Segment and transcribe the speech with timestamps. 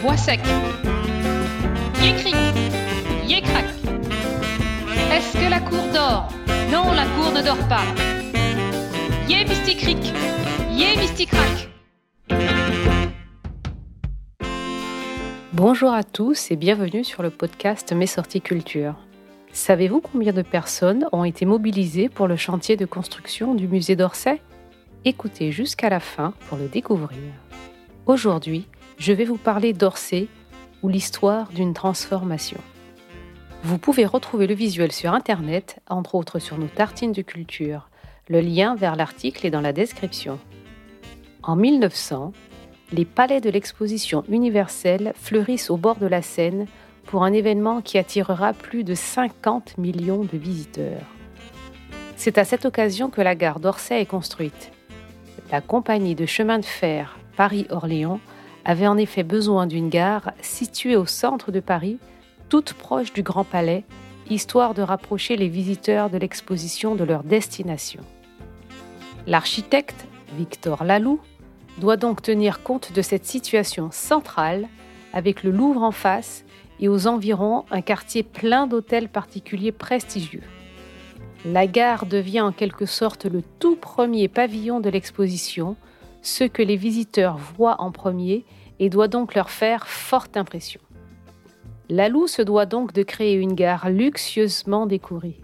[0.00, 0.38] Bois sec.
[2.00, 2.36] Yécric,
[3.26, 3.64] yécrac.
[5.12, 6.28] Est-ce que la cour dort?
[6.70, 7.82] Non, la cour ne dort pas.
[9.28, 10.14] Yé mysticric,
[10.70, 11.68] yé mysticrac.
[15.52, 18.94] Bonjour à tous et bienvenue sur le podcast Mes sorties culture.
[19.52, 24.40] Savez-vous combien de personnes ont été mobilisées pour le chantier de construction du musée d'Orsay?
[25.04, 27.18] Écoutez jusqu'à la fin pour le découvrir.
[28.06, 28.68] Aujourd'hui,
[28.98, 30.28] je vais vous parler d'Orsay
[30.82, 32.60] ou l'histoire d'une transformation.
[33.62, 37.88] Vous pouvez retrouver le visuel sur Internet, entre autres sur nos tartines de culture.
[38.28, 40.38] Le lien vers l'article est dans la description.
[41.42, 42.32] En 1900,
[42.92, 46.66] les palais de l'exposition universelle fleurissent au bord de la Seine
[47.04, 51.02] pour un événement qui attirera plus de 50 millions de visiteurs.
[52.16, 54.72] C'est à cette occasion que la gare d'Orsay est construite.
[55.50, 58.20] La compagnie de chemin de fer Paris-Orléans
[58.64, 61.98] avait en effet besoin d'une gare située au centre de Paris,
[62.48, 63.84] toute proche du Grand Palais,
[64.30, 68.02] histoire de rapprocher les visiteurs de l'exposition de leur destination.
[69.26, 70.06] L'architecte,
[70.36, 71.20] Victor Laloux,
[71.78, 74.68] doit donc tenir compte de cette situation centrale,
[75.12, 76.44] avec le Louvre en face
[76.80, 80.42] et aux environs un quartier plein d'hôtels particuliers prestigieux.
[81.44, 85.76] La gare devient en quelque sorte le tout premier pavillon de l'exposition,
[86.22, 88.44] ce que les visiteurs voient en premier
[88.78, 90.80] et doit donc leur faire forte impression.
[91.88, 95.40] Lalou se doit donc de créer une gare luxueusement décorée.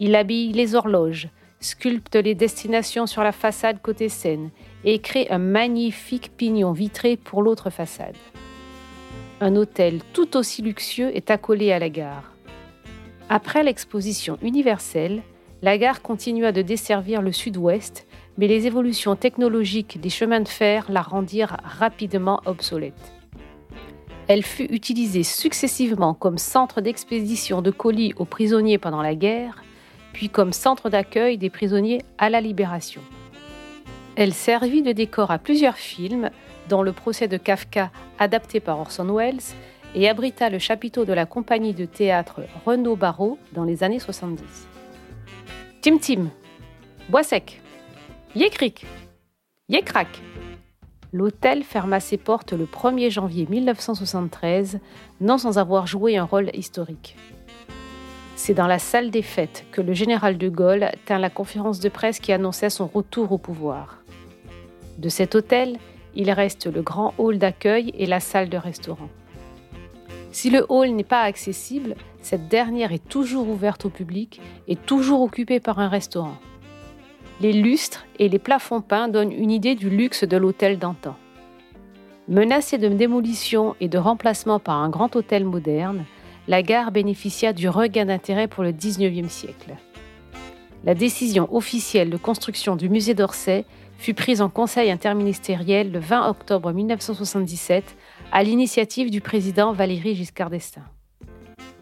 [0.00, 1.28] Il habille les horloges,
[1.60, 4.50] sculpte les destinations sur la façade côté Seine
[4.84, 8.16] et crée un magnifique pignon vitré pour l'autre façade.
[9.40, 12.32] Un hôtel tout aussi luxueux est accolé à la gare.
[13.28, 15.22] Après l'exposition universelle,
[15.64, 20.84] la gare continua de desservir le sud-ouest, mais les évolutions technologiques des chemins de fer
[20.90, 23.14] la rendirent rapidement obsolète.
[24.28, 29.64] Elle fut utilisée successivement comme centre d'expédition de colis aux prisonniers pendant la guerre,
[30.12, 33.00] puis comme centre d'accueil des prisonniers à la libération.
[34.16, 36.28] Elle servit de décor à plusieurs films,
[36.68, 39.54] dont le procès de Kafka adapté par Orson Welles,
[39.94, 44.73] et abrita le chapiteau de la compagnie de théâtre Renaud Barreau dans les années 70.
[45.82, 46.30] Tim Tim,
[47.08, 47.60] Bois sec,
[48.34, 48.86] Yécric,
[49.68, 50.08] Yécrac.
[51.12, 54.80] L'hôtel ferma ses portes le 1er janvier 1973,
[55.20, 57.16] non sans avoir joué un rôle historique.
[58.36, 61.88] C'est dans la salle des fêtes que le général de Gaulle tint la conférence de
[61.88, 64.02] presse qui annonçait son retour au pouvoir.
[64.98, 65.78] De cet hôtel,
[66.14, 69.08] il reste le grand hall d'accueil et la salle de restaurant.
[70.34, 75.20] Si le hall n'est pas accessible, cette dernière est toujours ouverte au public et toujours
[75.20, 76.34] occupée par un restaurant.
[77.40, 81.14] Les lustres et les plafonds peints donnent une idée du luxe de l'hôtel d'antan.
[82.26, 86.04] Menacée de démolition et de remplacement par un grand hôtel moderne,
[86.48, 89.76] la gare bénéficia du regain d'intérêt pour le XIXe siècle.
[90.82, 93.64] La décision officielle de construction du musée d'Orsay
[93.98, 97.96] fut prise en conseil interministériel le 20 octobre 1977
[98.34, 100.82] à l'initiative du président Valéry Giscard d'Estaing.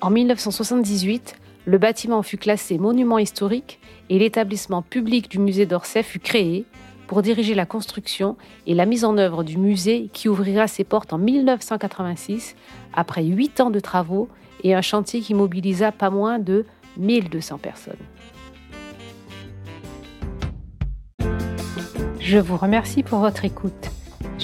[0.00, 1.34] En 1978,
[1.64, 3.80] le bâtiment fut classé monument historique
[4.10, 6.64] et l'établissement public du musée d'Orsay fut créé
[7.08, 8.36] pour diriger la construction
[8.68, 12.54] et la mise en œuvre du musée qui ouvrira ses portes en 1986
[12.94, 14.28] après huit ans de travaux
[14.62, 16.64] et un chantier qui mobilisa pas moins de
[16.96, 17.94] 1200 personnes.
[22.20, 23.95] Je vous remercie pour votre écoute.